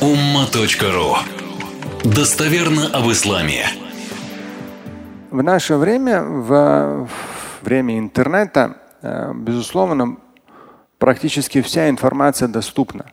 [0.00, 1.16] umma.ru
[2.04, 3.64] Достоверно об исламе.
[5.30, 7.08] В наше время, в
[7.62, 10.18] время интернета, э, безусловно,
[10.98, 13.06] практически вся информация доступна.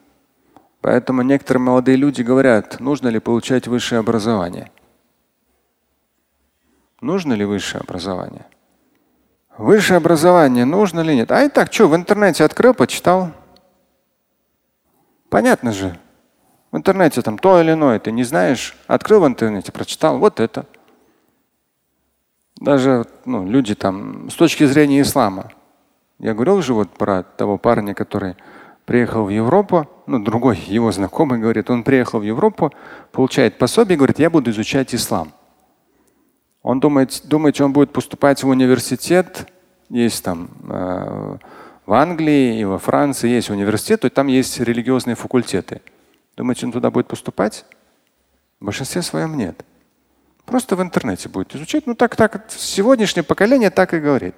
[0.81, 4.69] Поэтому некоторые молодые люди говорят, нужно ли получать высшее образование.
[6.99, 8.45] Нужно ли высшее образование?
[9.57, 11.31] Высшее образование нужно ли нет?
[11.31, 13.31] А и так, что, в интернете открыл, почитал.
[15.29, 15.97] Понятно же.
[16.73, 20.65] В интернете там то или иное, ты не знаешь, открыл в интернете, прочитал, вот это.
[22.59, 25.51] Даже ну, люди там с точки зрения ислама.
[26.17, 28.37] Я говорил же вот про того парня, который
[28.85, 32.73] приехал в Европу, ну другой его знакомый говорит, он приехал в Европу,
[33.11, 35.31] получает пособие, говорит, я буду изучать ислам.
[36.63, 39.47] Он думает, думаете, он будет поступать в университет,
[39.89, 41.37] есть там э,
[41.85, 45.81] в Англии и во Франции есть университет, то там есть религиозные факультеты.
[46.35, 47.65] Думаете, он туда будет поступать?
[48.59, 49.63] В большинстве своем нет.
[50.45, 51.87] Просто в интернете будет изучать.
[51.87, 54.35] Ну так, так, сегодняшнее поколение так и говорит.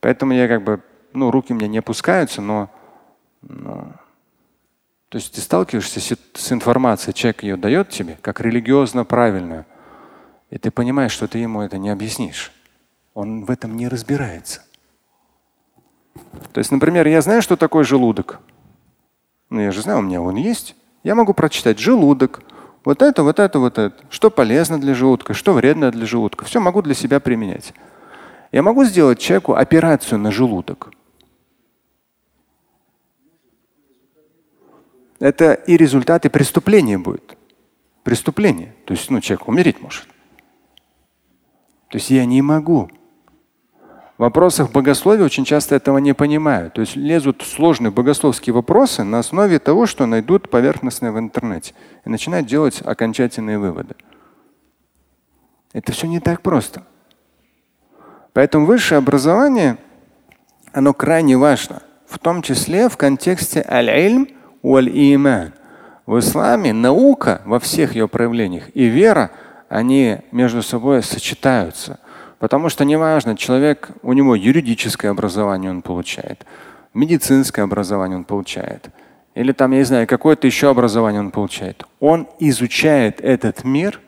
[0.00, 2.70] Поэтому я как бы, ну, руки мне не опускаются, но,
[3.42, 3.92] но
[5.12, 9.66] то есть ты сталкиваешься с, информацией, человек ее дает тебе, как религиозно правильную,
[10.48, 12.50] и ты понимаешь, что ты ему это не объяснишь.
[13.12, 14.64] Он в этом не разбирается.
[16.54, 18.40] То есть, например, я знаю, что такое желудок.
[19.50, 20.74] Ну, я же знаю, у меня он есть.
[21.02, 22.42] Я могу прочитать желудок,
[22.84, 23.96] вот это, вот это, вот это.
[24.10, 26.44] Что полезно для желудка, что вредно для желудка.
[26.44, 27.74] Все могу для себя применять.
[28.50, 30.90] Я могу сделать человеку операцию на желудок.
[35.20, 37.36] Это и результаты преступления будет.
[38.02, 38.74] Преступление.
[38.84, 40.08] То есть ну, человек умереть может.
[41.88, 42.90] То есть я не могу
[44.18, 46.74] в вопросах богословия очень часто этого не понимают.
[46.74, 51.74] То есть лезут сложные богословские вопросы на основе того, что найдут поверхностное в интернете.
[52.04, 53.94] И начинают делать окончательные выводы.
[55.72, 56.82] Это все не так просто.
[58.34, 59.78] Поэтому высшее образование,
[60.72, 61.82] оно крайне важно.
[62.06, 64.28] В том числе в контексте аль-ильм
[64.62, 65.54] валь-иман.
[66.04, 69.30] В исламе наука во всех ее проявлениях и вера,
[69.70, 71.98] они между собой сочетаются–
[72.42, 76.44] Потому что неважно, человек, у него юридическое образование он получает,
[76.92, 78.88] медицинское образование он получает,
[79.36, 81.86] или там, я не знаю, какое-то еще образование он получает.
[82.00, 84.00] Он изучает этот мир,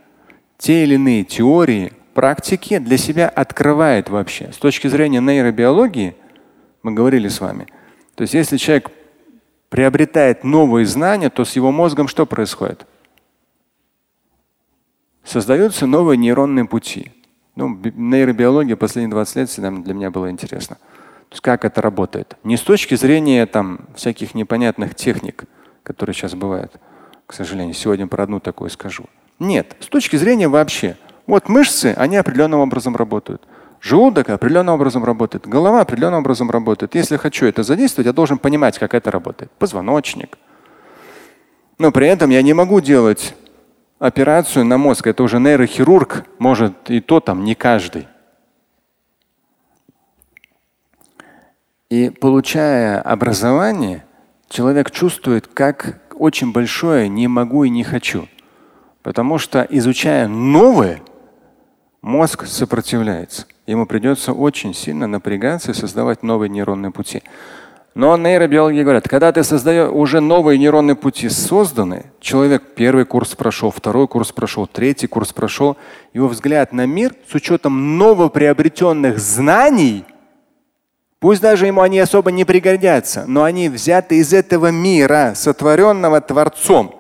[0.59, 4.51] те или иные теории, практики для себя открывает вообще.
[4.53, 6.17] С точки зрения нейробиологии,
[6.83, 7.69] мы говорили с вами,
[8.17, 8.91] то есть если человек
[9.69, 12.85] приобретает новые знания, то с его мозгом что происходит?
[15.23, 17.13] Создаются новые нейронные пути.
[17.57, 20.77] Ну, нейробиология последние 20 лет всегда для меня было интересно.
[20.77, 22.37] То есть как это работает.
[22.43, 25.45] Не с точки зрения там, всяких непонятных техник,
[25.83, 26.73] которые сейчас бывают,
[27.27, 27.75] к сожалению.
[27.75, 29.05] Сегодня про одну такую скажу.
[29.39, 30.97] Нет, с точки зрения вообще.
[31.27, 33.43] Вот мышцы, они определенным образом работают.
[33.81, 36.95] Желудок определенным образом работает, голова определенным образом работает.
[36.95, 39.51] Если хочу это задействовать, я должен понимать, как это работает.
[39.53, 40.39] Позвоночник.
[41.79, 43.35] Но при этом я не могу делать
[44.07, 45.07] операцию на мозг.
[45.07, 48.07] Это уже нейрохирург может и то там не каждый.
[51.89, 54.05] И получая образование,
[54.49, 58.29] человек чувствует, как очень большое не могу и не хочу.
[59.03, 61.01] Потому что изучая новое,
[62.03, 63.47] мозг сопротивляется.
[63.67, 67.23] Ему придется очень сильно напрягаться и создавать новые нейронные пути.
[67.95, 73.71] Но нейробиологи говорят, когда ты создаешь уже новые нейронные пути созданы, человек первый курс прошел,
[73.71, 75.77] второй курс прошел, третий курс прошел,
[76.13, 80.05] его взгляд на мир с учетом новоприобретенных знаний,
[81.21, 86.97] пусть даже ему они особо не пригодятся, но они взяты из этого мира, сотворенного Творцом.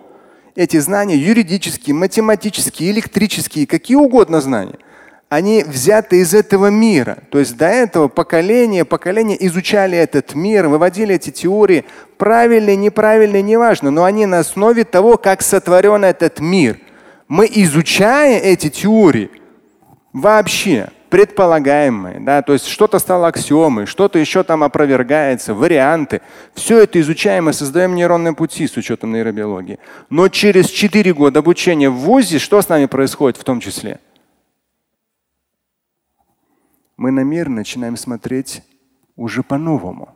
[0.55, 4.79] Эти знания юридические, математические, электрические, какие угодно знания–
[5.29, 7.19] они взяты из этого мира.
[7.31, 11.85] То есть до этого поколения, поколения изучали этот мир, выводили эти теории,
[12.19, 16.79] правильные, неправильные, неважно, но они на основе того, как сотворен этот мир.
[17.27, 19.31] Мы изучая эти теории
[20.13, 26.23] вообще, предполагаемые, да, то есть что-то стало аксиомой, что-то еще там опровергается, варианты.
[26.55, 29.79] Все это изучаем и создаем нейронные пути с учетом нейробиологии.
[30.11, 34.01] Но через 4 года обучения в ВУЗе что с нами происходит в том числе?
[36.97, 38.63] Мы на мир начинаем смотреть
[39.17, 40.15] уже по-новому.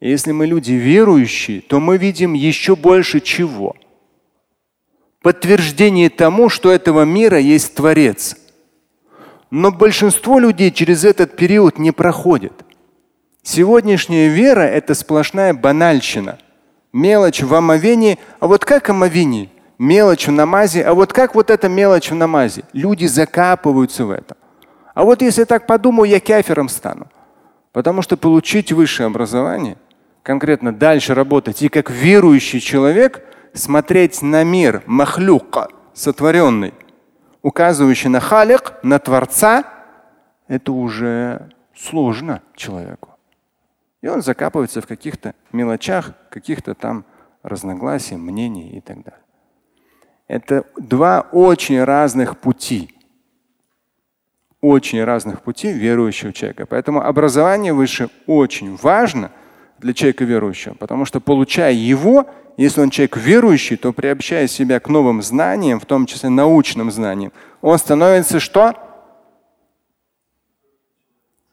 [0.00, 3.74] Если мы люди верующие, то мы видим еще больше чего?
[5.22, 8.36] Подтверждение тому, что этого мира есть Творец.
[9.50, 12.52] Но большинство людей через этот период не проходит.
[13.42, 16.38] Сегодняшняя вера– это сплошная банальщина.
[16.92, 18.18] Мелочь в омовении.
[18.40, 19.50] А вот как омовение?
[19.78, 20.82] мелочь в намазе.
[20.82, 22.64] А вот как вот эта мелочь в намазе?
[22.72, 24.36] Люди закапываются в это.
[24.96, 27.08] А вот если так подумаю, я кафером стану.
[27.72, 29.76] Потому что получить высшее образование,
[30.22, 33.22] конкретно дальше работать и как верующий человек
[33.52, 36.72] смотреть на мир махлюка, сотворенный,
[37.42, 39.64] указывающий на халик, на Творца,
[40.48, 43.10] это уже сложно человеку.
[44.00, 47.04] И он закапывается в каких-то мелочах, каких-то там
[47.42, 49.20] разногласий, мнений и так далее.
[50.26, 52.96] Это два очень разных пути.
[54.66, 56.66] Очень разных пути верующего человека.
[56.66, 59.30] Поэтому образование выше очень важно
[59.78, 64.88] для человека верующего, потому что получая его, если он человек верующий, то приобщая себя к
[64.88, 68.74] новым знаниям, в том числе научным знаниям, он становится что?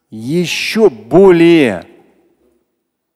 [0.10, 1.86] Еще более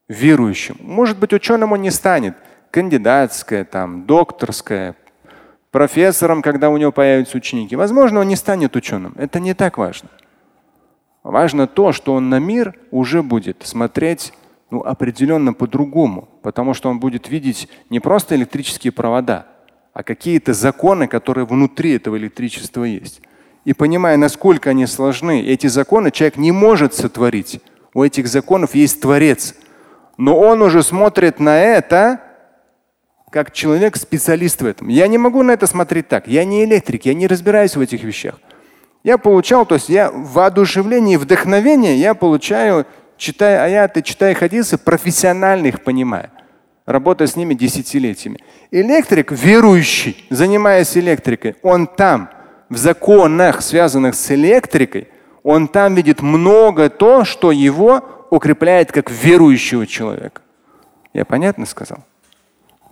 [0.08, 0.78] верующим.
[0.80, 2.36] Может быть, ученым он не станет,
[2.70, 4.96] кандидатская, там, докторская,
[5.72, 7.76] профессором, когда у него появятся ученики.
[7.76, 9.14] Возможно, он не станет ученым.
[9.18, 10.10] Это не так важно.
[11.24, 14.34] Важно то, что он на мир уже будет смотреть
[14.70, 19.46] ну, определенно по-другому, потому что он будет видеть не просто электрические провода,
[19.94, 23.22] а какие-то законы, которые внутри этого электричества есть.
[23.66, 27.62] И понимая, насколько они сложны, эти законы человек не может сотворить.
[27.94, 29.56] У этих законов есть Творец.
[30.18, 32.22] Но он уже смотрит на это
[33.30, 34.88] как человек, специалист в этом.
[34.88, 36.28] Я не могу на это смотреть так.
[36.28, 38.40] Я не электрик, я не разбираюсь в этих вещах.
[39.04, 42.86] Я получал, то есть я в воодушевлении, вдохновение я получаю
[43.18, 46.32] читая аяты, читая хадисы, профессионально их понимая,
[46.86, 48.40] работая с ними десятилетиями.
[48.72, 52.30] Электрик, верующий, занимаясь электрикой, он там,
[52.70, 55.08] в законах, связанных с электрикой,
[55.44, 60.42] он там видит много то, что его укрепляет как верующего человека.
[61.14, 62.00] Я понятно сказал?